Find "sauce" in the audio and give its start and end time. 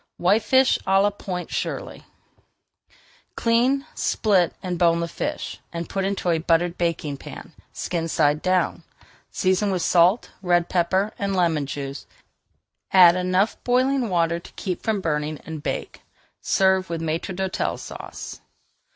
17.77-18.41